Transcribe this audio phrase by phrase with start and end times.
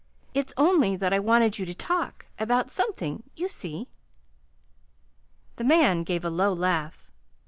[0.33, 3.87] It's only that I wanted you to talk about something, you see."
[5.57, 7.11] The man gave a low laugh.